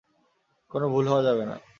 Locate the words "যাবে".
1.23-1.43